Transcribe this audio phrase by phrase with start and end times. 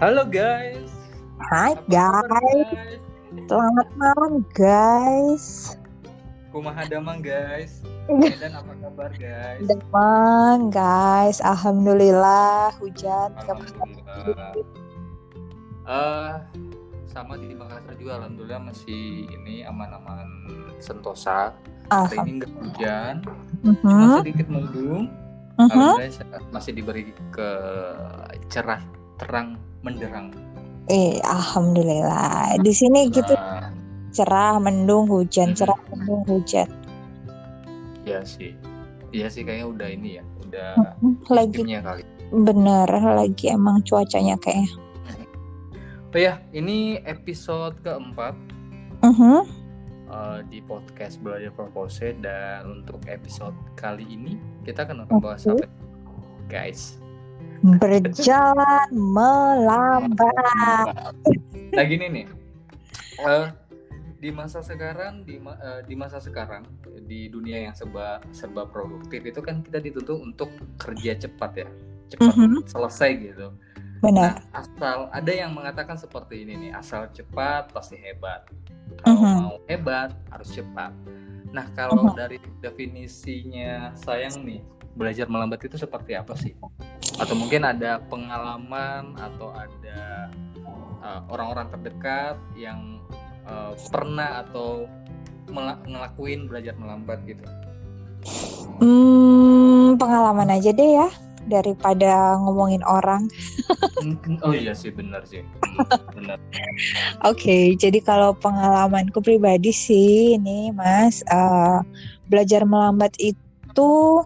[0.00, 0.88] Halo guys.
[1.52, 2.24] Hai guys.
[2.24, 2.96] guys?
[3.44, 5.76] Selamat malam guys.
[6.48, 7.84] Kumaha damang guys.
[8.08, 9.60] Dan apa kabar guys?
[9.68, 11.44] Demang guys.
[11.44, 13.36] Alhamdulillah hujan.
[13.44, 14.56] Alhamdulillah.
[15.84, 16.32] Eh,
[17.04, 20.28] sama di Makassar juga alhamdulillah masih ini aman-aman
[20.80, 21.52] sentosa.
[21.92, 23.14] Hari ini nggak hujan,
[23.60, 25.12] Mhm, cuma sedikit mendung.
[25.60, 25.68] mhm.
[25.68, 27.50] Alhamdulillah masih diberi ke
[28.48, 28.80] cerah,
[29.22, 29.48] terang,
[29.80, 30.34] menderang.
[30.86, 32.58] Eh, alhamdulillah.
[32.58, 33.70] Di sini gitu Nah,
[34.10, 36.66] cerah, mendung, hujan, cerah, mendung, hujan.
[38.02, 38.52] ya sih.
[39.08, 40.68] Iya sih kayaknya udah ini ya, udah
[41.28, 42.02] Lagi kali.
[42.34, 44.72] bener, lagi emang cuacanya kayaknya.
[46.12, 48.36] Oh ya, ini episode keempat
[49.00, 49.48] Mhm.
[50.08, 55.62] eh, di podcast Belajar Propose dan untuk episode kali ini kita akan membahas Oke.
[55.62, 55.66] apa?
[56.48, 57.00] Guys,
[57.62, 60.34] Berjalan melambat.
[61.72, 62.26] nah gini nih,
[63.22, 63.46] eh,
[64.18, 66.66] di masa sekarang di ma- eh, di masa sekarang
[67.06, 71.68] di dunia yang serba serba produktif itu kan kita dituntut untuk kerja cepat ya,
[72.10, 72.66] cepat Mhm.
[72.66, 73.54] selesai gitu.
[74.02, 74.42] Benar.
[74.42, 78.50] Nah, asal ada yang mengatakan seperti ini nih, asal cepat pasti hebat.
[79.06, 79.34] Kalau Mhm.
[79.38, 80.90] mau hebat harus cepat.
[81.54, 82.14] Nah, kalau Mhm.
[82.18, 84.60] dari definisinya sayang nih,
[84.96, 86.52] belajar melambat itu seperti apa sih?
[87.20, 90.28] Atau mungkin ada pengalaman atau ada
[91.02, 93.00] uh, orang-orang terdekat yang
[93.48, 94.86] uh, pernah atau
[95.86, 97.44] ngelakuin belajar melambat gitu.
[98.78, 101.10] Hmm, pengalaman aja deh ya
[101.50, 103.26] daripada ngomongin orang.
[104.46, 105.42] oh iya sih benar sih.
[106.16, 106.38] Benar.
[107.26, 111.78] Oke, jadi kalau pengalamanku pribadi sih ini Mas eh,
[112.30, 114.22] belajar melambat itu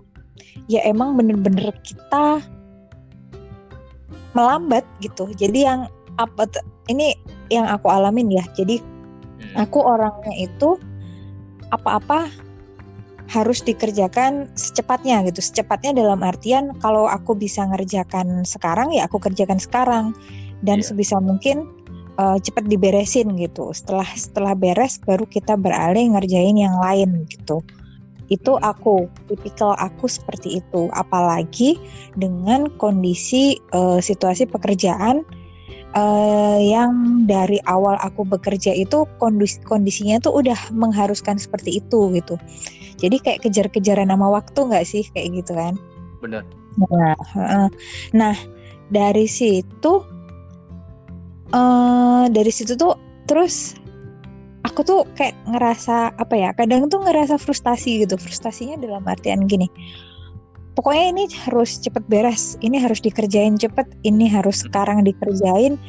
[0.66, 2.42] ya emang bener-bener kita
[4.36, 5.30] melambat gitu.
[5.32, 5.88] Jadi yang
[6.20, 6.46] apa
[6.92, 7.16] ini
[7.48, 8.44] yang aku alamin ya.
[8.54, 8.80] Jadi
[9.36, 9.68] Hmm.
[9.68, 10.80] aku orangnya itu
[11.68, 12.32] apa-apa
[13.28, 15.44] harus dikerjakan secepatnya gitu.
[15.44, 20.16] Secepatnya dalam artian kalau aku bisa ngerjakan sekarang ya aku kerjakan sekarang
[20.64, 20.88] dan Iya.
[20.94, 21.68] sebisa mungkin
[22.16, 23.74] uh, cepat diberesin gitu.
[23.76, 27.60] Setelah setelah beres baru kita beralih ngerjain yang lain gitu.
[28.28, 28.74] Itu Hmm.
[28.74, 30.90] aku, tipikal aku seperti itu.
[30.94, 31.78] Apalagi
[32.18, 35.22] dengan kondisi uh, situasi pekerjaan
[35.96, 42.36] uh, yang dari awal aku bekerja itu kondisi kondisinya tuh udah mengharuskan seperti itu gitu.
[42.96, 45.76] Jadi kayak kejar-kejaran nama waktu nggak sih kayak gitu kan?
[46.20, 46.44] Benar.
[46.76, 47.68] Nah, heeh.
[48.12, 48.36] nah
[48.92, 50.04] dari situ,
[51.52, 52.96] eh dari situ tuh
[53.28, 53.76] terus
[54.66, 56.50] aku tuh kayak ngerasa apa ya?
[56.58, 58.18] Kadang tuh ngerasa frustasi gitu.
[58.18, 59.70] Frustasinya dalam artian gini.
[60.76, 65.80] Pokoknya ini harus cepet beres, ini harus dikerjain cepet, ini harus sekarang dikerjain.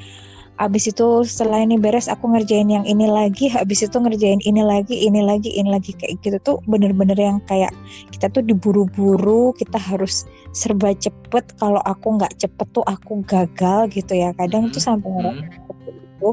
[0.58, 3.52] Abis itu setelah ini beres, aku ngerjain yang ini lagi.
[3.52, 7.70] Habis itu ngerjain ini lagi, ini lagi, ini lagi kayak gitu tuh bener-bener yang kayak
[8.16, 10.24] kita tuh diburu-buru, kita harus
[10.56, 11.46] serba cepet.
[11.60, 14.32] Kalau aku nggak cepet tuh aku gagal gitu ya.
[14.40, 14.88] Kadang tuh Mhm.
[14.88, 16.30] sampai ngerasa seperti itu.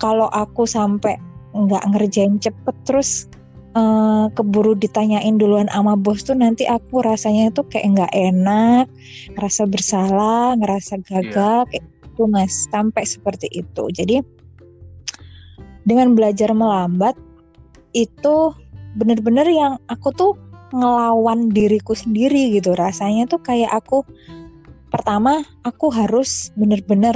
[0.00, 1.18] Kalau aku sampai
[1.54, 3.26] nggak ngerjain cepet terus
[3.74, 8.86] eh, keburu ditanyain duluan sama bos tuh nanti aku rasanya tuh kayak nggak enak,
[9.34, 12.66] ngerasa bersalah, ngerasa gagal kayak gitu mas.
[12.70, 13.84] Sampai seperti itu.
[13.90, 14.22] Jadi
[15.88, 17.16] dengan belajar melambat
[17.96, 18.54] itu
[18.94, 20.32] bener-bener yang aku tuh
[20.70, 24.06] ngelawan diriku sendiri gitu rasanya tuh kayak aku
[24.90, 27.14] pertama aku harus bener-bener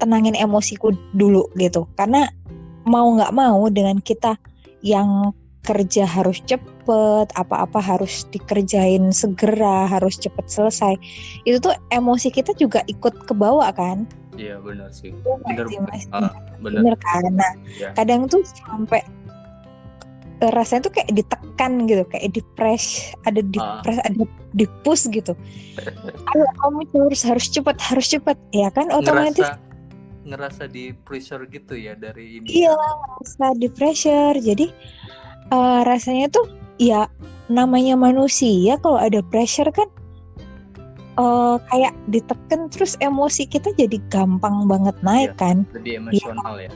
[0.00, 2.28] tenangin emosiku dulu gitu karena
[2.90, 4.34] mau nggak mau dengan kita
[4.82, 5.30] yang
[5.62, 10.96] kerja harus cepet apa-apa harus dikerjain segera harus cepet selesai
[11.44, 14.08] itu tuh emosi kita juga ikut ke bawah kan
[14.40, 15.12] Iya benar sih.
[15.12, 15.66] Iya Benar.
[15.68, 16.04] sih, Mas?
[16.16, 16.32] Ah,
[16.64, 16.80] benar.
[16.80, 17.92] bener kan nah Iya.
[17.92, 19.04] kadang tuh sampai
[20.40, 23.84] eh, rasanya tuh kayak ditekan gitu kayak di press ada di Ah.
[23.84, 24.24] press ada
[24.56, 25.36] di push gitu
[26.32, 29.69] ayo kamu harus harus cepat harus cepat ya kan otomatis ngerasa
[30.24, 32.46] ngerasa di pressure gitu ya dari ini.
[32.46, 32.76] iya
[33.20, 34.68] rasa di pressure jadi
[35.50, 36.46] eh, rasanya tuh
[36.76, 37.08] ya
[37.48, 39.88] namanya manusia kalau ada pressure kan
[41.16, 45.40] eh, kayak ditekan terus emosi kita jadi gampang banget naik Iya.
[45.40, 46.70] kan Lebih emosional ya.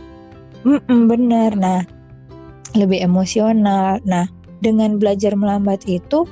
[0.64, 1.52] Mm-mm, bener.
[1.60, 1.84] Nah,
[2.72, 4.00] lebih emosional.
[4.08, 4.24] Nah,
[4.64, 6.24] dengan belajar melambat itu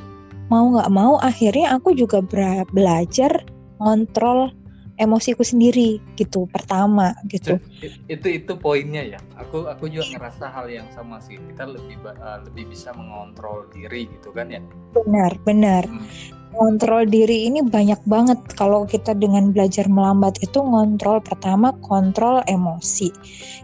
[0.48, 2.24] mau nggak mau akhirnya aku juga
[2.72, 3.44] belajar
[3.80, 4.52] ngontrol
[5.00, 6.48] emosiku sendiri gitu.
[6.50, 7.56] Pertama gitu.
[7.80, 9.20] I- itu itu poinnya ya.
[9.40, 11.36] Aku aku juga ngerasa hal yang sama sih.
[11.36, 14.60] Kita lebih eh, lebih bisa mengontrol diri gitu kan ya.
[14.92, 15.84] Benar, benar.
[15.88, 16.04] Hmm.
[16.52, 23.08] Kontrol diri ini banyak banget kalau kita dengan belajar melambat itu ngontrol pertama kontrol emosi.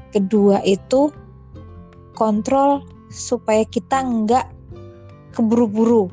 [0.08, 1.12] Kedua itu
[2.16, 2.80] kontrol
[3.12, 4.46] supaya kita nggak
[5.36, 6.08] keburu-buru.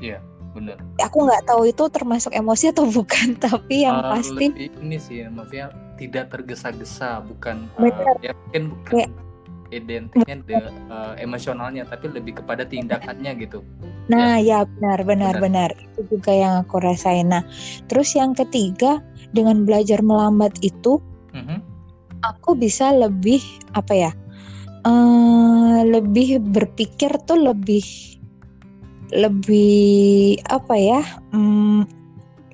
[0.00, 0.20] Iya,
[0.50, 0.76] benar.
[1.00, 5.22] Aku nggak tahu itu termasuk emosi atau bukan, tapi yang Uh, pasti lebih ini sih
[5.26, 7.86] maksudnya tidak tergesa-gesa bukan uh,
[8.20, 9.12] ya mungkin bukan Kayak-
[9.70, 10.58] identiknya de,
[10.90, 13.62] uh, emosionalnya tapi lebih kepada tindakannya gitu
[14.10, 15.70] Nah, ya benar, benar, Benar.
[15.70, 15.94] benar.
[15.94, 17.30] Itu juga yang aku rasain.
[17.30, 17.46] Nah,
[17.86, 18.98] terus yang ketiga,
[19.30, 20.98] dengan belajar melambat itu,
[21.30, 21.62] Mhm.
[22.26, 23.38] aku bisa lebih
[23.72, 24.10] apa ya?
[24.80, 27.84] eh lebih berpikir tuh lebih
[29.12, 31.02] lebih apa ya?
[31.34, 31.86] hmm,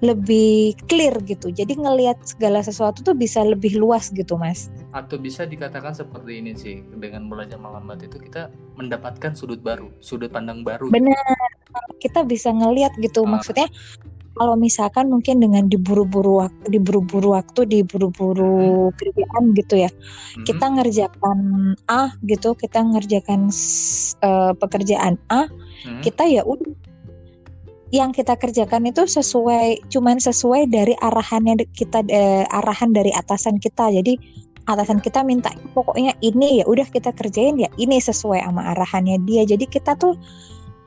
[0.05, 1.49] lebih clear gitu.
[1.49, 4.69] Jadi ngelihat segala sesuatu tuh bisa lebih luas gitu, Mas.
[4.97, 8.49] atau bisa dikatakan seperti ini sih dengan belajar melambat itu kita
[8.81, 11.20] mendapatkan sudut baru sudut pandang baru Benar.
[12.00, 13.29] Kita bisa ngelihat gitu.
[13.29, 13.37] Ah.
[13.37, 13.69] Maksudnya
[14.37, 19.91] kalau misalkan mungkin dengan diburu-buru waktu, diburu-buru waktu, diburu-buru kerjaan gitu ya.
[19.91, 20.44] Mhm.
[20.44, 21.38] Kita ngerjakan
[21.88, 23.49] A gitu, kita ngerjakan
[24.21, 25.49] eh, pekerjaan A,
[25.88, 26.03] Mhm.
[26.05, 26.69] kita ya udah
[27.94, 33.88] yang kita kerjakan itu sesuai cuman sesuai dari arahannya kita eh, arahan dari atasan kita.
[33.88, 34.19] Jadi
[34.67, 39.47] atasan kita minta pokoknya ini ya udah kita kerjain ya ini sesuai sama arahannya dia.
[39.47, 40.19] Jadi kita tuh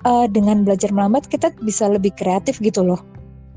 [0.06, 3.00] eh, dengan belajar melambat kita bisa lebih kreatif gitu loh.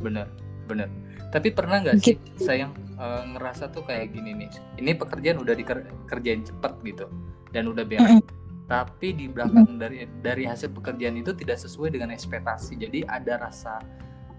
[0.03, 0.27] Bener
[0.67, 0.89] bener.
[1.33, 2.45] Tapi pernah nggak sih Gitu.
[2.45, 7.07] sayang uh, ngerasa tuh kayak gini nih ini pekerjaan udah dikerjain cepet gitu
[7.55, 8.21] dan udah beres.
[8.69, 12.79] Tapi di belakang dari dari hasil pekerjaan itu tidak sesuai dengan ekspektasi.
[12.81, 13.81] Jadi ada rasa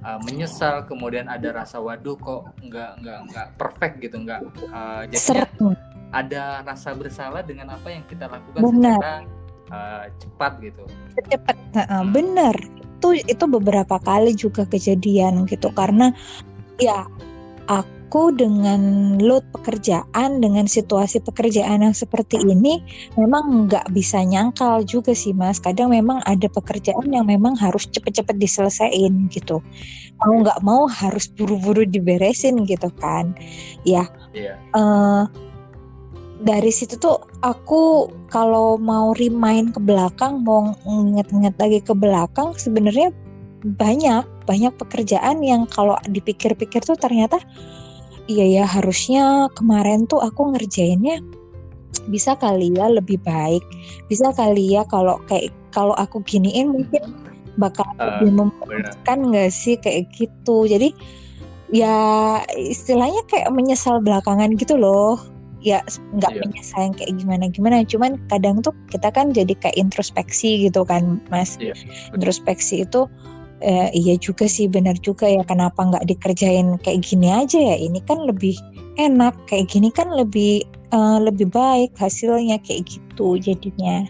[0.04, 4.42] uh, menyesal kemudian ada rasa waduh kok nggak nggak nggak perfect gitu nggak
[4.74, 5.52] uh, jadinya Seret.
[6.14, 8.98] ada rasa bersalah dengan apa yang kita lakukan Benar.
[8.98, 9.14] secara
[9.74, 10.84] uh, cepat gitu.
[11.30, 12.56] Cepet Heeh, bener
[13.04, 15.68] itu itu beberapa kali juga kejadian gitu.
[15.76, 16.16] Karena
[16.80, 17.04] ya
[17.68, 22.80] aku dengan load pekerjaan dengan situasi pekerjaan yang seperti ini
[23.20, 25.60] memang nggak bisa nyangkal juga sih mas.
[25.60, 29.60] Kadang memang ada pekerjaan yang memang harus cepet-cepet diselesaikan gitu.
[30.24, 33.36] Mau nggak mau harus buru-buru diberesin gitu kan.
[33.84, 34.08] Iya.
[34.74, 35.24] eh
[36.44, 43.16] dari situ tuh aku kalau mau remind ke belakang, mau inget-inget lagi ke belakang, sebenarnya
[43.64, 47.40] banyak banyak pekerjaan yang kalau dipikir-pikir tuh ternyata
[48.28, 51.24] iya ya harusnya kemarin tuh aku ngerjainnya
[52.12, 53.64] bisa kali ya lebih baik,
[54.12, 57.16] bisa kali ya kalau kayak kalau aku giniin mungkin
[57.56, 60.68] bakal Ah, lebih memuaskan nggak sih kayak gitu.
[60.68, 60.92] Jadi
[61.72, 61.96] ya
[62.60, 65.22] istilahnya kayak menyesal belakangan gitu loh
[65.64, 65.80] ya
[66.20, 66.42] nggak Iya.
[66.44, 67.76] menyesal kayak gimana gimana.
[67.88, 71.56] Cuman kadang tuh kita kan jadi kayak introspeksi gitu kan mas.
[71.58, 71.74] Iya,
[72.12, 73.08] introspeksi itu
[73.64, 75.42] eh, iya juga sih benar juga ya.
[75.48, 77.76] Kenapa nggak dikerjain kayak gini aja ya?
[77.80, 78.60] Ini kan lebih
[79.00, 84.04] enak kayak gini kan lebih eh, lebih baik hasilnya kayak gitu jadinya.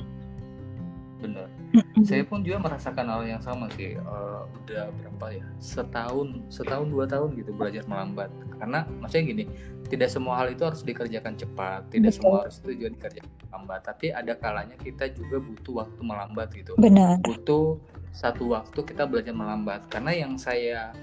[2.03, 7.05] Saya pun juga merasakan hal yang sama sih Eh, udah berapa ya setahun setahun dua
[7.05, 8.29] tahun gitu belajar melambat.
[8.59, 9.43] Karena maksudnya gini
[9.89, 12.21] tidak semua hal itu harus dikerjakan cepat tidak Betul.
[12.21, 13.81] semua harus itu juga dikerjakan lambat.
[13.83, 16.71] Tapi ada kalanya kita juga butuh waktu melambat gitu.
[16.77, 17.21] Benar.
[17.21, 17.77] Butuh
[18.13, 19.85] satu waktu kita belajar melambat.
[19.89, 20.93] Karena yang saya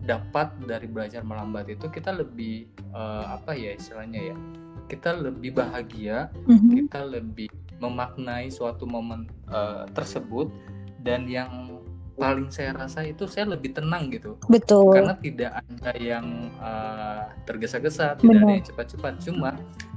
[0.00, 4.36] dapat dari belajar melambat itu kita lebih eh, apa ya istilahnya ya
[4.84, 6.76] kita lebih bahagia Mhm.
[6.76, 7.48] kita lebih
[7.84, 10.48] memaknai suatu momen eh, tersebut.
[11.04, 11.76] Dan yang
[12.14, 14.40] paling saya rasa itu saya lebih tenang gitu.
[14.48, 14.96] Betul.
[14.96, 19.12] Karena tidak ada yang eh, tergesa-gesa tidak ada yang cepat-cepat.
[19.20, 19.50] Cuma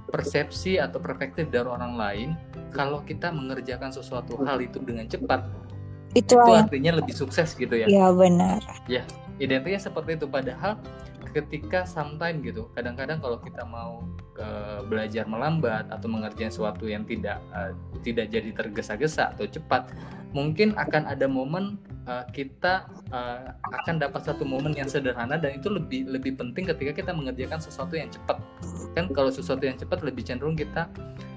[0.08, 2.30] persepsi atau perspektif dari orang lain
[2.72, 5.44] kalau kita mengerjakan sesuatu hal itu dengan cepat
[6.16, 7.86] itu itu yang artinya lebih sukses gitu ya.
[7.86, 8.64] Ya benar.
[9.38, 10.26] Identiknya seperti itu.
[10.26, 10.80] Padahal
[11.38, 14.02] ketika sometime gitu kadang-kadang kalau kita mau
[14.42, 19.94] eh, belajar melambat atau mengerjakan sesuatu yang tidak eh, tidak jadi tergesa-gesa atau cepat
[20.36, 21.80] mungkin akan ada momen
[22.10, 26.92] eh, kita eh, akan dapat satu momen yang sederhana dan itu lebih lebih penting ketika
[27.06, 28.42] kita mengerjakan sesuatu yang cepat.
[28.98, 30.90] Kan kalau sesuatu yang cepat lebih cenderung kita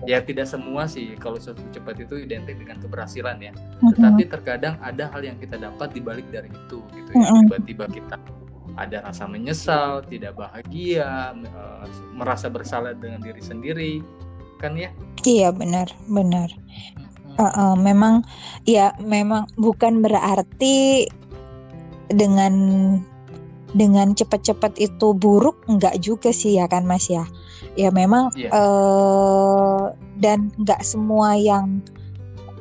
[0.08, 3.52] ya tidak semua sih kalau sesuatu cepat itu identik dengan keberhasilan ya.
[3.84, 3.96] Mhm.
[3.96, 8.16] tetapi terkadang ada hal yang kita dapat di balik dari itu gitu ya tiba-tiba kita
[8.76, 13.92] ada rasa menyesal tidak bahagia eh, merasa bersalah dengan diri sendiri
[14.60, 14.90] kan ya
[15.24, 16.50] iya benar benar
[17.40, 18.20] Heeh, memang
[18.68, 21.08] ya memang bukan berarti
[22.12, 22.54] dengan
[23.72, 27.24] dengan cepat-cepat itu buruk enggak juga sih ya kan Mas ya.
[27.78, 28.50] Ya memang Iya.
[28.50, 29.84] eh,
[30.20, 31.80] dan enggak semua yang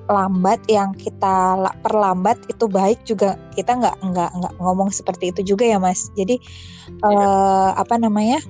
[0.10, 3.38] lambat yang kita perlambat itu baik juga.
[3.54, 6.10] Kita nggak nggak nggak ngomong seperti itu juga ya mas.
[6.18, 6.42] Jadi
[7.06, 8.42] uh, apa namanya?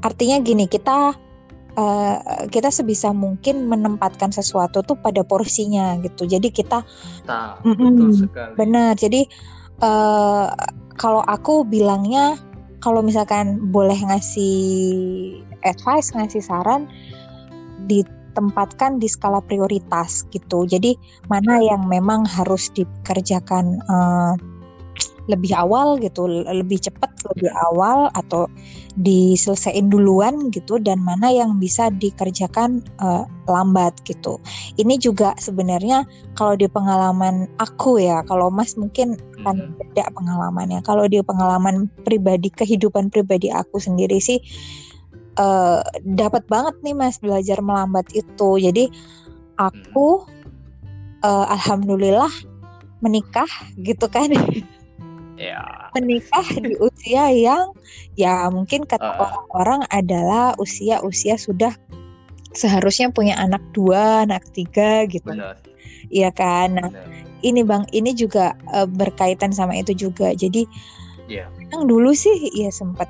[0.00, 1.12] Artinya gini kita
[1.76, 2.16] uh,
[2.48, 6.24] kita sebisa mungkin menempatkan sesuatu tuh pada porsinya gitu.
[6.24, 6.80] Jadi kita
[7.28, 8.96] nah, mm -mm, benar.
[8.96, 9.28] Jadi
[9.84, 10.48] uh,
[10.96, 12.40] kalau aku bilangnya
[12.80, 14.56] kalau misalkan boleh ngasih
[15.68, 16.88] advice ngasih saran
[18.40, 20.64] ditempatkan di skala prioritas gitu.
[20.64, 20.96] Jadi
[21.28, 24.32] mana yang memang harus dikerjakan uh,
[25.28, 28.48] lebih awal gitu, lebih cepat lebih awal atau
[28.98, 34.40] diselesaikan duluan gitu dan mana yang bisa dikerjakan uh, lambat gitu.
[34.80, 40.82] Ini juga sebenarnya kalau di pengalaman aku ya, kalau Mas mungkin kan beda pengalamannya.
[40.82, 44.40] Kalau di pengalaman pribadi kehidupan pribadi aku sendiri sih
[45.40, 48.60] uh, dapat banget nih mas belajar melambat itu.
[48.60, 48.92] Jadi
[49.56, 50.28] aku
[51.24, 52.30] uh, alhamdulillah
[53.00, 53.48] menikah
[53.80, 54.28] gitu kan.
[55.40, 55.88] Ya.
[55.96, 57.72] menikah di usia yang
[58.12, 59.24] ya mungkin kata uh.
[59.24, 61.72] orang-orang adalah usia-usia sudah
[62.52, 65.32] seharusnya punya anak dua anak tiga gitu.
[66.12, 66.76] Iya kan?
[66.76, 66.92] Nah,
[67.40, 70.36] ini bang ini juga uh, berkaitan sama itu juga.
[70.36, 70.68] Jadi
[71.24, 71.48] yeah.
[71.72, 73.08] yang dulu sih ya sempat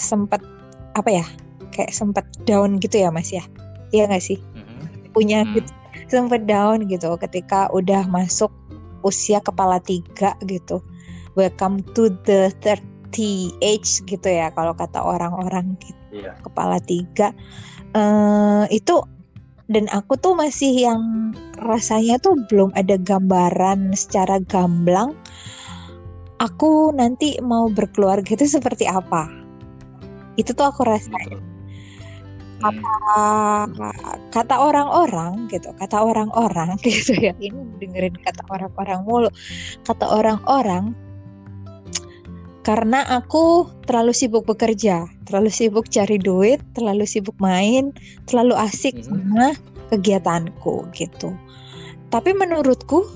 [0.00, 0.40] sempat
[0.96, 1.26] apa ya
[1.78, 3.46] kayak sempat down gitu ya mas ya?
[3.94, 4.38] Iya nggak sih?
[4.38, 5.14] Mm-hmm.
[5.14, 5.56] punya mm-hmm.
[5.62, 5.70] gitu
[6.08, 8.50] sempat down gitu ketika udah masuk
[9.06, 10.82] usia kepala tiga gitu.
[11.38, 15.94] Welcome to the 30 age gitu ya kalau kata orang-orang gitu.
[16.08, 16.34] Yeah.
[16.40, 17.36] kepala tiga.
[17.92, 19.04] Uh, itu
[19.68, 25.12] dan aku tuh masih yang rasanya tuh belum ada gambaran secara gamblang
[26.40, 29.28] aku nanti mau berkeluarga itu seperti apa.
[30.38, 31.47] Itu tuh aku rasain
[32.58, 32.94] kata
[34.34, 39.30] kata orang-orang gitu kata orang-orang gitu ya ini dengerin kata orang-orang mulu
[39.86, 40.94] kata orang-orang
[42.66, 47.96] karena aku terlalu sibuk bekerja, terlalu sibuk cari duit, terlalu sibuk main,
[48.28, 49.08] terlalu asik hmm.
[49.08, 49.56] sama
[49.88, 51.32] kegiatanku gitu.
[52.12, 53.08] Tapi menurutku,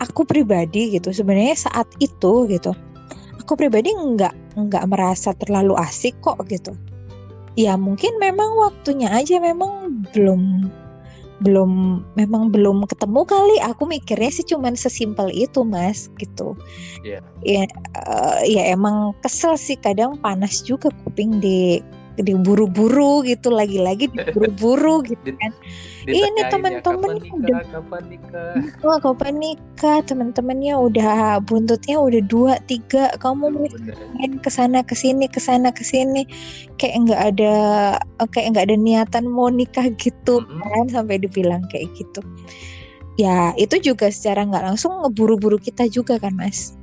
[0.00, 2.72] aku pribadi gitu sebenarnya saat itu gitu,
[3.36, 6.72] aku pribadi nggak nggak merasa terlalu asik kok gitu
[7.56, 10.70] ya mungkin memang waktunya aja memang belum
[11.44, 13.56] belum memang belum ketemu kali.
[13.60, 16.56] Aku mikirnya sih cuman sesimpel itu mas gitu.
[17.04, 17.20] Yeah.
[17.44, 17.68] ya
[18.08, 21.84] uh, ya emang kesel sih kadang panas juga kuping di
[22.20, 25.52] diburu-buru gitu lagi-lagi diburu-buru gitu kan.
[26.06, 28.54] ini teman-teman udah kapan nikah?
[28.86, 29.98] Oh, kapan nikah?
[30.06, 33.10] Teman-temannya udah buntutnya udah dua tiga.
[33.18, 33.66] Kamu mau
[34.16, 36.24] main ke sana ke sini ke sana ke sini
[36.78, 37.54] kayak nggak ada
[38.30, 40.62] kayak nggak ada niatan mau nikah gitu mm -hmm.
[40.62, 42.22] kan sampai dibilang kayak gitu.
[43.18, 46.78] Ya itu juga secara nggak langsung ngeburu-buru kita juga kan mas?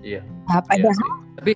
[0.00, 0.24] Iya.
[0.48, 1.52] Nah, padahal iya tapi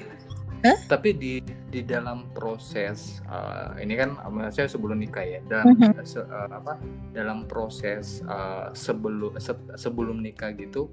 [0.64, 0.78] Huh?
[0.88, 1.32] Tapi di
[1.74, 4.14] di dalam proses uh, ini kan
[4.54, 6.06] saya sebelum nikah ya dan uh-huh.
[6.06, 6.78] se, uh, apa
[7.10, 10.86] dalam proses uh, sebelum se, sebelum nikah gitu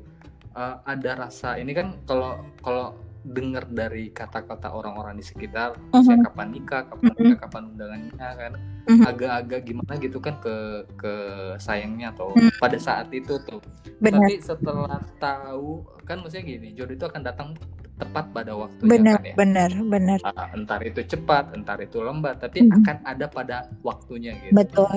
[0.58, 6.02] uh, ada rasa ini kan kalau kalau dengar dari kata-kata orang-orang di sekitar uh-huh.
[6.02, 7.22] saya kapan nikah kapan uh-huh.
[7.30, 9.06] nikah kapan undangannya kan uh-huh.
[9.06, 11.14] agak-agak gimana gitu kan ke ke
[11.62, 12.58] sayangnya atau uh-huh.
[12.58, 13.62] pada saat itu tuh
[14.02, 14.18] Benar.
[14.18, 17.54] tapi setelah tahu kan maksudnya gini jodoh itu akan datang
[18.02, 19.36] tepat pada waktunya benar kan ya.
[19.38, 22.82] benar benar uh, entar itu cepat entar itu lambat tapi hmm.
[22.82, 24.90] akan ada pada waktunya gitu betul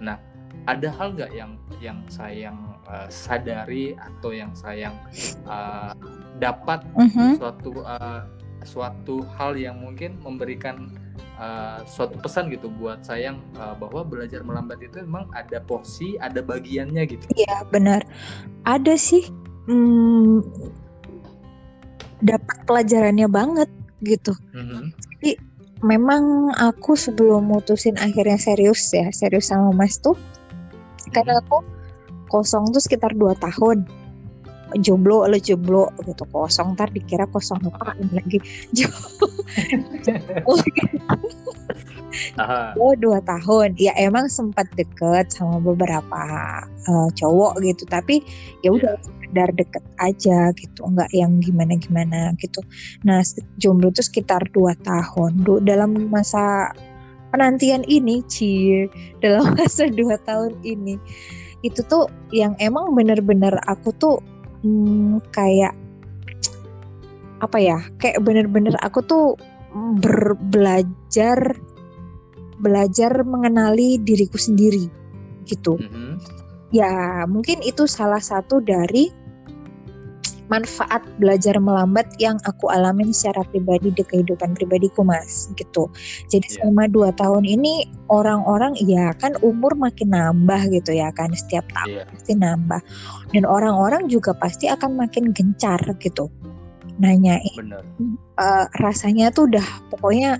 [0.00, 0.16] nah
[0.64, 1.52] ada hal nggak yang
[1.84, 2.56] yang sayang
[2.88, 4.96] uh, sadari atau yang sayang
[5.44, 5.92] uh,
[6.40, 7.36] dapat uh-huh.
[7.36, 8.24] suatu uh,
[8.64, 10.88] suatu hal yang mungkin memberikan
[11.36, 16.40] uh, suatu pesan gitu buat sayang uh, bahwa belajar melambat itu memang ada porsi ada
[16.40, 18.00] bagiannya gitu iya benar
[18.64, 19.28] ada sih
[19.68, 20.40] hmm,
[22.24, 24.32] dapat pelajarannya banget gitu.
[24.56, 24.84] Mm-hmm.
[25.20, 25.30] Jadi
[25.84, 31.12] memang aku sebelum mutusin akhirnya serius ya serius sama Mas tuh mm-hmm.
[31.12, 31.60] karena aku
[32.32, 33.84] kosong tuh sekitar dua tahun
[34.80, 36.24] jomblo lo jomblo gitu.
[36.28, 38.38] Kosong ntar dikira kosong apa lagi.
[38.74, 39.26] Jomblo
[42.78, 43.74] oh dua tahun.
[43.78, 46.22] Ya emang sempat deket sama beberapa
[46.86, 47.84] uh, cowok gitu.
[47.86, 48.22] Tapi
[48.62, 50.86] ya udah yeah sekedar deket aja gitu.
[50.86, 52.62] Nggak yang gimana gimana gitu.
[53.02, 53.18] Nah
[53.58, 55.42] jomblo itu sekitar dua tahun.
[55.66, 56.70] Dalam masa
[57.34, 58.86] penantian ini cie
[59.26, 60.94] dalam masa dua tahun ini
[61.66, 64.22] itu tuh yang emang bener-bener aku tuh
[64.64, 65.76] hmm, kayak
[67.44, 69.36] apa ya kayak bener-bener aku tuh
[70.00, 71.36] berbelajar
[72.56, 74.88] belajar mengenali diriku sendiri
[75.44, 75.76] gitu.
[75.76, 76.12] Mm-hmm.
[76.72, 79.12] ya mungkin itu salah satu dari
[80.52, 85.88] manfaat belajar melambat yang aku alamin secara pribadi di kehidupan pribadiku mas gitu
[86.28, 86.54] jadi Iya.
[86.60, 92.04] selama dua tahun ini orang-orang ya kan umur makin nambah gitu ya kan setiap tahun
[92.04, 92.04] Iya.
[92.12, 92.80] pasti nambah
[93.32, 96.28] dan orang-orang juga pasti akan makin gencar gitu
[97.00, 97.82] nanyain Bener.
[98.38, 100.38] eh, rasanya tuh udah pokoknya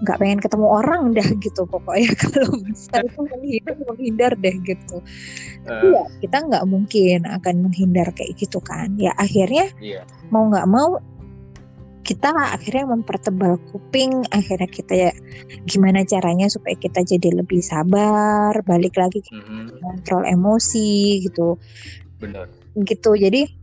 [0.00, 2.10] nggak pengen ketemu orang dah gitu pokoknya.
[2.20, 4.96] Kalau bisa itu menghindar menghindar deh gitu.
[5.00, 8.96] Eh, Tapi ya kita nggak mungkin akan menghindar kayak gitu kan.
[8.96, 10.02] Ya akhirnya iya.
[10.32, 10.96] mau nggak mau
[12.00, 14.24] kita akhirnya mempertebal kuping.
[14.32, 15.12] Akhirnya kita ya
[15.68, 19.78] gimana caranya supaya kita jadi lebih sabar balik lagi ke Mhm.
[19.84, 21.60] kontrol emosi gitu.
[22.20, 22.48] Bener.
[22.86, 23.16] gitu.
[23.18, 23.59] Jadi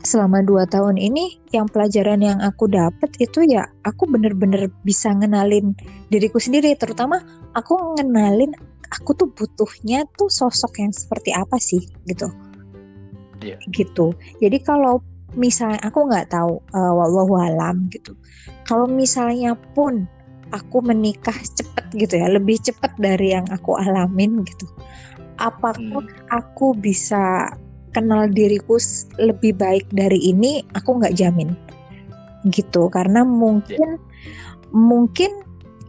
[0.00, 5.76] selama dua tahun ini yang pelajaran yang aku dapat itu ya aku bener-bener bisa ngenalin
[6.08, 6.72] diriku sendiri.
[6.76, 7.20] Terutama
[7.52, 8.52] aku ngenalin
[8.90, 12.28] aku tuh butuhnya tuh sosok yang seperti apa sih gitu.
[13.40, 13.56] Iya.
[13.72, 14.12] gitu.
[14.36, 15.00] Jadi kalau
[15.32, 18.12] misalnya aku nggak tahu uh, wallahu alam gitu.
[18.68, 20.04] Kalau misalnya pun
[20.52, 24.68] aku menikah cepet gitu ya lebih cepet dari yang aku alamin gitu.
[25.40, 26.04] Apakah Hmm.
[26.28, 27.48] aku bisa
[27.90, 28.78] kenal diriku
[29.18, 31.52] lebih baik dari ini aku nggak jamin
[32.48, 34.00] gitu karena mungkin
[34.70, 35.30] mungkin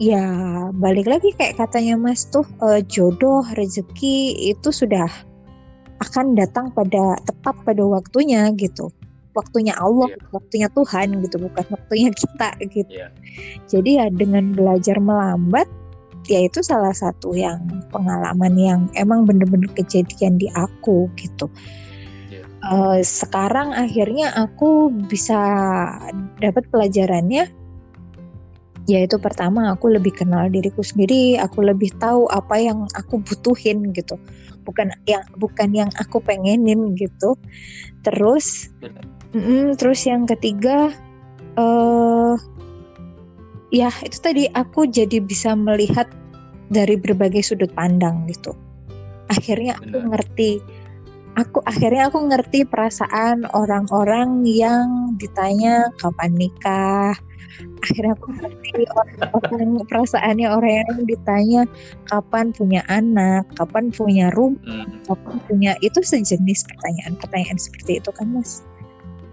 [0.01, 0.25] ya
[0.73, 5.07] balik lagi kayak katanya mas tuh eh, jodoh rezeki itu sudah
[6.01, 8.89] akan datang pada tepat pada waktunya gitu
[9.31, 10.27] waktunya Allah Iya.
[10.33, 13.07] waktunya Tuhan gitu bukan waktunya kita gitu Iya.
[13.69, 15.69] jadi ya dengan belajar melambat
[16.27, 17.61] ya itu salah satu yang
[17.93, 21.49] pengalaman yang emang bener-bener kejadian di aku gitu.
[22.61, 25.39] Eh, sekarang akhirnya aku bisa
[26.37, 27.49] dapat pelajarannya
[28.89, 34.17] yaitu pertama aku lebih kenal diriku sendiri, aku lebih tahu apa yang aku butuhin gitu.
[34.65, 37.37] Bukan yang bukan yang aku pengenin gitu.
[38.05, 38.69] Terus.
[39.31, 40.91] Mm-mm, terus yang ketiga,
[41.55, 42.35] eh
[43.71, 46.11] ya itu tadi aku jadi bisa melihat
[46.67, 48.51] dari berbagai sudut pandang gitu.
[49.31, 50.19] Akhirnya aku Benar.
[50.19, 50.59] ngerti,
[51.35, 57.15] aku akhirnya aku ngerti perasaan orang-orang yang ditanya kapan nikah.
[57.81, 61.61] Akhirnya aku ngerti orang-orang perasaannya orang yang ditanya
[62.09, 68.27] kapan punya anak, kapan punya rumah, Hmm, kapan punya itu sejenis pertanyaan-pertanyaan seperti itu kan
[68.33, 68.61] mas.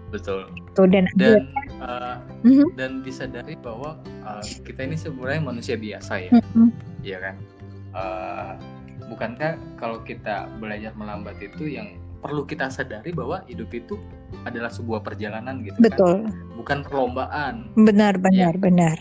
[0.09, 0.49] betul.
[0.73, 1.45] Tuh dan Dan
[1.85, 2.73] uh, Mhm.
[2.73, 6.73] dan disadari bahwa uh, kita ini sebenarnya manusia biasa ya, Mm-mm.
[7.05, 7.35] Iya kan?
[7.93, 8.51] Uh,
[9.09, 13.95] bukankah kalau kita belajar melambat itu yang perlu kita sadari bahwa hidup itu
[14.43, 15.83] adalah sebuah perjalanan gitu kan?
[15.89, 16.17] Betul,
[16.55, 17.71] Bukan perlombaan.
[17.79, 18.99] benar, benar, benar,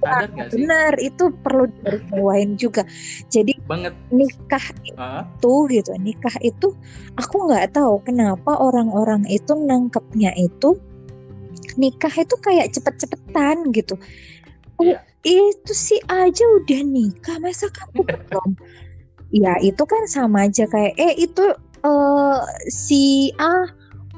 [0.00, 0.64] Sadar nggak sih?
[0.64, 0.92] benar.
[0.96, 2.84] Itu perlu digarisbawahin juga.
[3.28, 3.92] Jadi Banget.
[4.08, 4.64] nikah
[4.96, 6.72] Ah, itu gitu, nikah itu
[7.16, 10.76] aku nggak tahu kenapa orang-orang itu nangkepnya itu
[11.76, 13.96] nikah itu kayak cepet-cepetan gitu.
[14.80, 15.04] Oh, Iya.
[15.20, 18.50] itu sih aja udah nikah, masa kamu belum?
[19.30, 21.54] Ya itu kan sama aja kayak eh itu
[21.86, 22.38] eh,
[22.68, 23.66] si A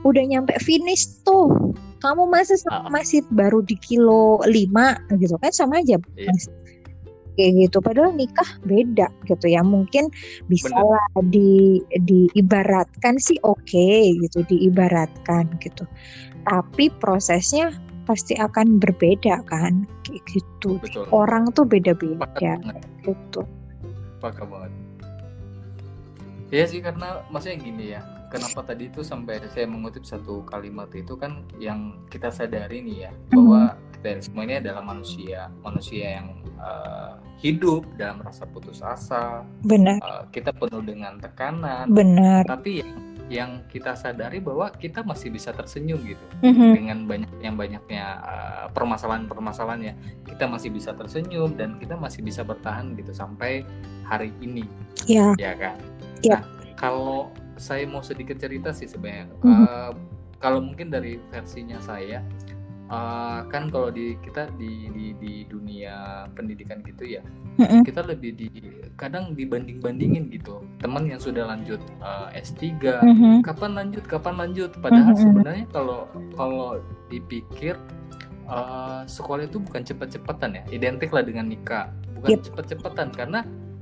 [0.03, 1.53] udah nyampe finish tuh.
[2.03, 2.91] Kamu masa Ah.
[2.91, 6.03] masih baru di kilo 5 gitu kan sama aja.
[6.19, 6.51] Mas.
[7.39, 9.63] Kayak gitu padahal nikah beda gitu ya.
[9.63, 10.11] Mungkin
[10.51, 10.99] bisa Bener.
[10.99, 15.87] lah di diibaratkan sih oke gitu, diibaratkan gitu.
[16.43, 17.71] Tapi prosesnya
[18.03, 20.83] pasti akan berbeda kan kayak gitu.
[20.83, 21.07] betul.
[21.15, 22.59] Orang tuh beda-beda
[23.07, 23.47] gitu.
[24.19, 24.73] Sepakat banget.
[26.53, 28.01] Iya sih karena maksudnya gini ya.
[28.29, 33.13] Kenapa tadi itu sampai saya mengutip satu kalimat itu kan yang kita sadari nih ya
[33.29, 39.45] bahwa kita semua ini adalah manusia, manusia yang uh, hidup dalam rasa putus asa.
[39.65, 42.45] Benar, Uh, kita penuh dengan tekanan, benar.
[42.49, 42.93] tapi yang,
[43.29, 46.69] yang kita sadari bahwa kita masih bisa tersenyum gitu Mhm.
[46.73, 52.93] dengan banyak yang banyaknya uh, permasalahan-permasalahannya kita masih bisa tersenyum dan kita masih bisa bertahan
[52.97, 53.65] gitu sampai
[54.05, 54.65] hari ini
[55.05, 55.77] Ya, ya kan
[56.23, 56.41] Ya.
[56.41, 56.43] nah
[56.79, 59.63] kalau saya mau sedikit cerita sih sebenarnya Mhm.
[59.63, 59.93] Uh,
[60.43, 62.19] kalau mungkin dari versinya saya
[62.91, 67.23] uh, kan kalau di kita di, di di dunia pendidikan gitu ya
[67.61, 67.85] Mhm.
[67.85, 68.49] kita lebih di
[68.97, 73.45] kadang dibanding bandingin gitu teman yang sudah lanjut uh, S3 Mhm.
[73.45, 75.21] kapan lanjut kapan lanjut padahal Mhm.
[75.21, 77.77] sebenarnya kalau kalau dipikir
[78.49, 82.41] uh, sekolah itu bukan cepet-cepetan ya identik lah dengan nikah bukan Yep.
[82.51, 83.41] cepet-cepetan karena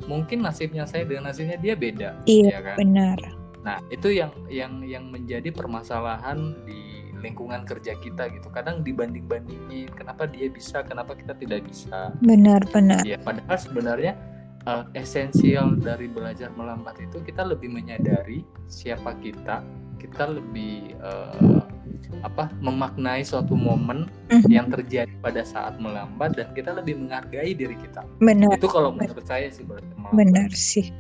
[0.09, 3.19] mungkin nasibnya saya dengan nasibnya dia beda Iya, ya kan benar.
[3.61, 6.81] nah itu yang yang yang menjadi permasalahan di
[7.21, 12.65] lingkungan kerja kita gitu kadang dibanding bandingin kenapa dia bisa kenapa kita tidak bisa Benar,
[12.73, 13.05] benar.
[13.05, 14.17] ya padahal sebenarnya
[14.65, 18.41] uh, esensial dari belajar melambat itu kita lebih menyadari
[18.73, 19.61] siapa kita
[20.01, 21.61] kita lebih uh,
[22.21, 24.51] apa memaknai suatu momen Mhm.
[24.51, 28.03] yang terjadi pada saat melambat dan kita lebih menghargai diri kita.
[28.19, 30.91] Benar itu kalau menurut saya sih melambat benar sih.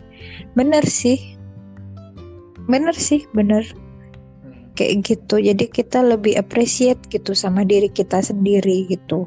[0.55, 1.19] Benar sih.
[2.71, 3.65] Benar sih benar.
[4.41, 4.71] Hmm.
[4.79, 5.37] kayak gitu.
[5.43, 9.27] Jadi kita lebih appreciate gitu sama diri kita sendiri gitu.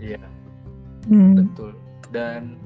[0.00, 0.22] Iya.
[1.10, 1.36] Hmm.
[1.36, 1.74] betul.
[2.14, 2.56] Dan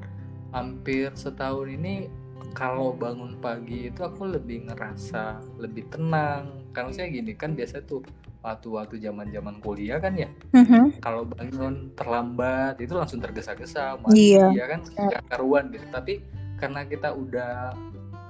[0.54, 2.06] hampir setahun ini
[2.54, 6.62] kalau bangun pagi itu aku lebih ngerasa lebih tenang.
[6.70, 8.02] Karena saya gini kan biasa tuh
[8.44, 10.28] waktu-waktu zaman-zaman kuliah kan ya.
[10.52, 11.00] Mhm.
[11.00, 14.52] kalau bangun terlambat itu langsung tergesa-gesa Iya.
[14.52, 15.88] ya kan gak karuan gitu.
[15.88, 16.20] Tapi
[16.60, 17.72] karena kita udah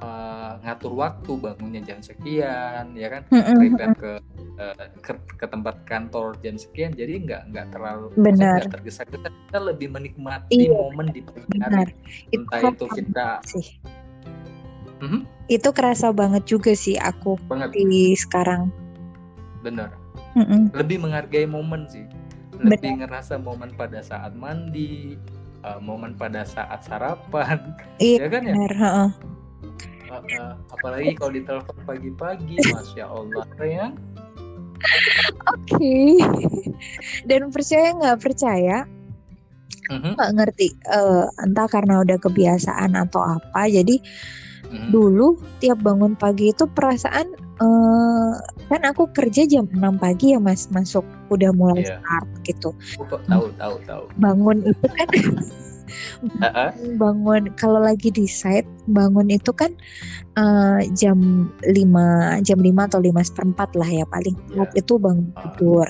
[0.00, 3.54] uh, ngatur waktu bangunnya jam sekian ya kan Mhm.
[3.58, 4.12] prepare ke,
[4.58, 8.62] uh, ke ke tempat kantor jam sekian jadi nggak nggak terlalu Benar.
[8.62, 11.70] nggak tergesa-gesa kita lebih menikmati Iya, momen di pagi benar.
[11.72, 11.94] hari.
[12.30, 13.66] Itu entah kerasa itu kita sih.
[15.04, 15.20] Mhm,
[15.52, 17.74] itu kerasa banget juga sih aku banget.
[17.76, 18.70] di sekarang.
[19.60, 20.03] Bener
[20.34, 20.74] Mm-mm.
[20.74, 22.06] lebih menghargai momen sih.
[22.54, 25.18] Lebih ngerasa momen pada saat mandi
[25.66, 27.58] uh, momen pada saat sarapan.
[27.98, 28.54] Iya ya kan ya?
[28.54, 29.10] benar heeh.
[30.14, 33.90] Uh, uh, apalagi kalau ditelepon pagi-pagi masya allah ya
[35.50, 35.96] oke.
[37.28, 38.18] Dan percaya nggak?
[38.20, 38.78] Percaya?
[39.84, 43.68] Mhm, nggak ngerti eh, entah karena udah kebiasaan atau apa.
[43.68, 44.00] Jadi
[44.72, 44.88] mhm.
[44.92, 48.30] dulu tiap bangun pagi itu perasaan eh,
[48.66, 50.66] kan aku kerja jam 6 pagi ya mas.
[50.68, 51.98] Masuk udah mulai Iya.
[52.00, 52.70] start gitu.
[52.96, 54.02] Aku kok tahu tahu tahu.
[54.18, 55.08] Bangun itu kan
[56.98, 59.70] bangun kalau lagi di site bangun itu kan
[60.34, 61.16] eh, jam
[61.62, 64.34] 5 jam 5 atau 5 seperempat lah ya paling.
[64.50, 65.46] Telat itu bangun Ah.
[65.46, 65.86] tidur.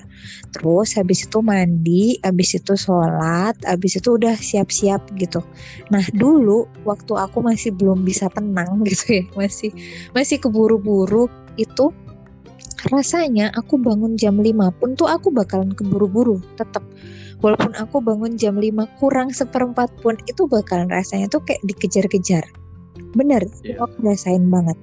[0.52, 5.40] Terus habis itu mandi habis itu sholat habis itu udah siap-siap gitu.
[5.88, 9.70] Nah dulu waktu aku masih belum bisa tenang gitu ya masih
[10.12, 11.90] masih keburu-buru itu
[12.92, 16.84] rasanya aku bangun jam 5 pun tuh aku bakalan keburu-buru tetap
[17.40, 22.44] walaupun aku bangun jam 5 kurang seperempat pun itu bakalan rasanya tuh kayak dikejar-kejar.
[23.16, 23.80] Bener Iya.
[23.84, 24.76] aku rasain banget.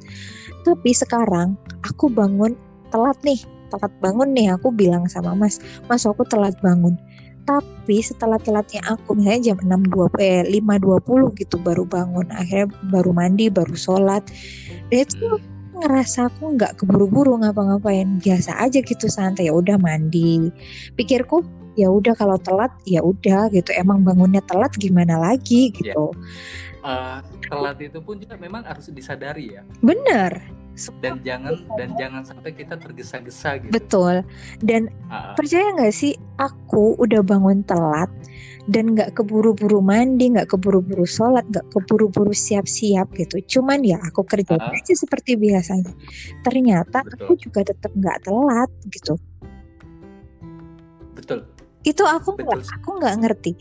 [0.65, 2.57] Tapi sekarang aku bangun
[2.93, 5.57] telat nih telat bangun nih aku bilang sama mas
[5.87, 6.97] mas aku telat bangun.
[7.41, 13.49] Tapi setelah telatnya aku misalnya jam 6.20 eh 5.20 gitu baru bangun akhirnya baru mandi
[13.49, 14.21] baru sholat.
[14.89, 15.50] Dan itu Hmm.
[15.81, 18.21] Ngerasa aku nggak keburu-buru ngapa-ngapain.
[18.21, 19.49] Biasa aja gitu santai.
[19.49, 20.53] Ya udah mandi.
[20.93, 21.41] Pikirku
[21.75, 23.73] ya udah kalau telat ya udah gitu.
[23.73, 26.13] Emang bangunnya telat gimana lagi gitu.
[26.81, 29.61] Uh, telat itu pun juga memang harus disadari ya.
[29.81, 30.60] Bener
[31.03, 33.71] dan jangan dan jangan sampai kita tergesa-gesa gitu.
[33.75, 34.23] Betul.
[34.63, 38.07] Dan Ah, percaya nggak sih aku udah bangun telat
[38.71, 43.43] dan nggak keburu-buru mandi nggak keburu-buru sholat nggak keburu-buru siap-siap gitu.
[43.59, 44.71] Cuman ya aku kerja Ah.
[44.71, 45.91] aja seperti biasanya.
[46.47, 47.19] Ternyata Betul.
[47.19, 49.13] aku juga tetap nggak telat gitu.
[51.13, 51.45] Betul.
[51.83, 52.75] Itu aku nggak Betul.
[52.79, 53.51] aku nggak ngerti.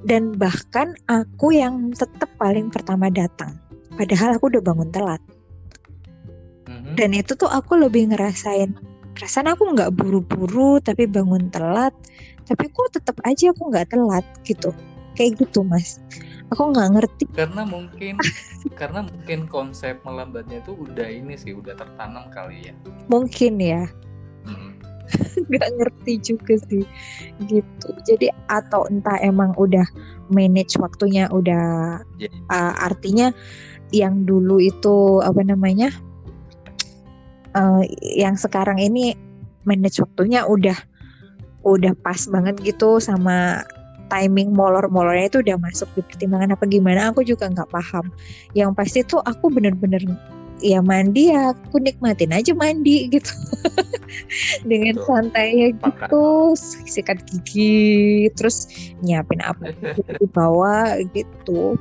[0.00, 3.54] Dan bahkan aku yang tetap paling pertama datang.
[3.94, 5.20] Padahal aku udah bangun telat
[6.96, 8.74] Dan itu tuh aku lebih ngerasain
[9.14, 11.92] perasaan aku nggak buru-buru tapi bangun telat.
[12.48, 14.72] Tapi kok tetap aja aku nggak telat gitu.
[15.14, 16.00] Kayak gitu mas.
[16.50, 17.24] Aku nggak ngerti.
[17.36, 18.16] Karena mungkin
[18.80, 22.74] karena mungkin konsep melambatnya itu udah ini sih udah tertanam kali ya.
[23.12, 23.84] Mungkin ya.
[25.50, 26.86] Nggak ngerti juga sih
[27.50, 27.88] gitu.
[28.06, 29.82] Jadi atau entah emang udah
[30.30, 32.30] manage waktunya udah Ya.
[32.52, 33.34] uh, artinya
[33.90, 35.90] yang dulu itu apa namanya
[37.54, 39.14] uh, yang sekarang ini
[39.64, 40.76] manage waktunya udah
[41.60, 43.64] udah pas banget gitu sama
[44.10, 48.10] timing molor-molornya itu udah masuk di pertimbangan apa gimana aku juga nggak paham.
[48.58, 50.02] Yang pasti tuh aku bener-bener
[50.60, 53.32] ya mandi ya aku nikmatin aja mandi gitu.
[54.68, 55.06] Dengan Betul.
[55.06, 56.26] santainya gitu
[56.90, 58.66] sikat gigi terus
[59.00, 59.70] nyiapin apa
[60.18, 61.78] di bawah gitu.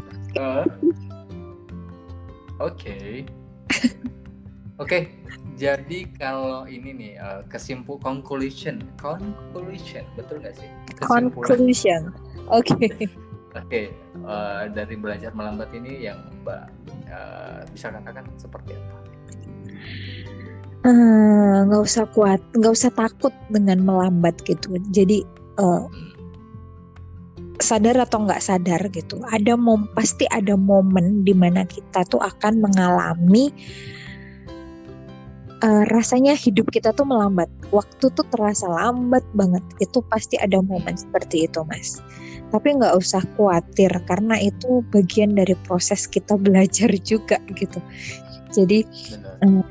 [2.59, 3.25] Oke.
[4.79, 5.11] Oke,
[5.59, 10.69] jadi kalau ini nih eh, kesimpul conclusion, conclusion, betul nggak sih?
[10.95, 11.47] Kesimpulan.
[11.47, 12.01] conclusion
[12.47, 12.87] oke
[13.57, 16.63] Oke, eh, dari belajar melambat ini yang Mbak
[17.09, 18.97] eh, bisa katakan seperti apa?
[21.65, 25.27] Nggak usah kuat nggak usah takut dengan melambat gitu jadi
[25.59, 26.15] Hmm,
[27.59, 32.63] sadar atau nggak sadar gitu ada mom pasti ada momen di mana kita tuh akan
[32.63, 33.51] mengalami
[35.63, 37.47] uh, rasanya hidup kita tuh melambat.
[37.71, 39.63] Waktu tuh terasa lambat banget.
[39.83, 41.99] Itu pasti ada momen seperti itu, Mas.
[42.49, 47.79] Tapi nggak usah khawatir karena itu bagian dari proses kita belajar juga gitu.
[48.49, 48.81] Jadi
[49.45, 49.63] uh,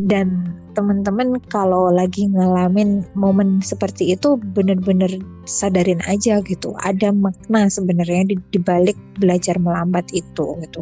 [0.00, 6.72] dan teman-teman kalau lagi ngalamin momen seperti itu bener-bener sadarin aja gitu.
[6.80, 10.80] Ada makna sebenarnya di, di balik belajar melambat itu gitu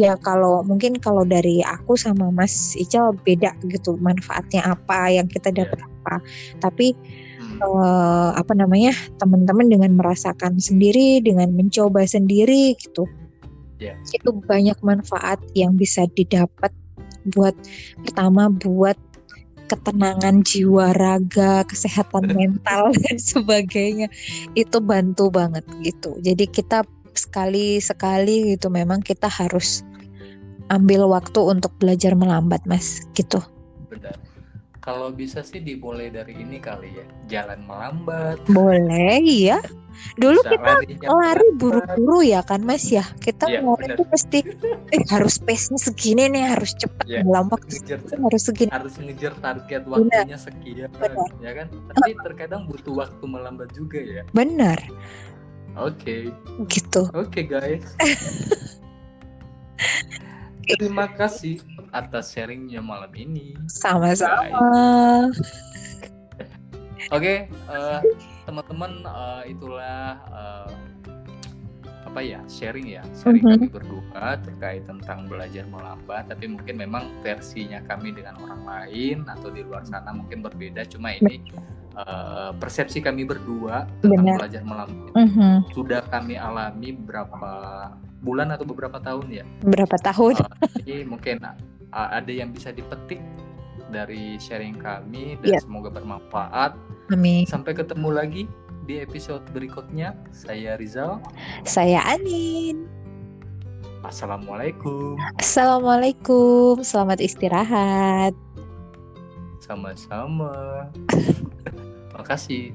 [0.00, 5.52] ya kalau mungkin kalau dari aku sama Mas Ical beda gitu manfaatnya apa yang kita
[5.52, 5.68] iya.
[5.68, 6.14] dapat apa.
[6.64, 6.96] Tapi
[7.60, 13.04] uh, apa namanya teman-teman dengan merasakan sendiri dengan mencoba sendiri gitu.
[13.80, 13.96] Yeah.
[14.12, 16.68] itu banyak manfaat yang bisa didapat
[17.32, 17.56] buat
[18.04, 19.00] pertama buat
[19.72, 24.12] ketenangan jiwa raga kesehatan mental dan sebagainya.
[24.52, 26.20] Itu bantu banget gitu.
[26.20, 26.84] Jadi kita
[27.16, 29.82] sekali sekali gitu memang kita harus
[30.70, 33.42] ambil waktu untuk belajar melambat mas gitu
[33.90, 34.14] benar
[34.80, 39.60] kalau bisa sih dimulai dari ini kali ya jalan melambat boleh ya
[40.16, 44.38] dulu bisa kita lari buru-buru ya kan mas ya kita ya, lari itu pasti
[44.94, 49.34] eh, harus pace-nya segini nih harus cepat ya, dalam waktu ngejar, harus segini harus ngejar
[49.44, 50.40] target waktunya benar.
[50.40, 51.28] sekian benar.
[51.44, 54.80] ya kan tapi terkadang butuh waktu melambat juga ya benar
[55.78, 56.34] Oke.
[56.34, 56.66] Okay.
[56.66, 57.02] Gitu.
[57.14, 57.86] Oke okay, guys.
[60.78, 63.58] Terima kasih atas sharingnya malam ini.
[63.66, 64.46] Sama-sama.
[67.10, 68.00] Oke, okay, uh, eh,
[68.46, 70.70] teman-teman uh, itulah uh,
[72.10, 73.62] apa ya sharing ya sharing mm -hmm.
[73.62, 79.46] kami berdua terkait tentang belajar melambat tapi mungkin memang versinya kami dengan orang lain atau
[79.54, 81.38] di luar sana mungkin berbeda cuma ini
[81.98, 84.38] uh, persepsi kami berdua tentang Benar.
[84.44, 85.54] belajar melambat mm -hmm.
[85.74, 87.52] sudah kami alami beberapa
[88.20, 89.44] bulan atau beberapa tahun ya?
[89.64, 90.36] Berapa tahun?
[90.38, 93.20] Uh, jadi mungkin uh, ada yang bisa dipetik
[93.90, 95.62] dari sharing kami dan yeah.
[95.62, 96.76] semoga bermanfaat.
[97.10, 97.42] Amin.
[97.42, 98.42] sampai ketemu lagi
[98.86, 100.14] di episode berikutnya.
[100.30, 101.18] Saya Rizal.
[101.66, 102.86] Saya Anin.
[104.06, 105.18] Assalamualaikum.
[105.36, 106.80] Assalamualaikum.
[106.86, 108.32] Selamat istirahat
[109.70, 110.90] sama-sama.
[112.18, 112.74] Makasih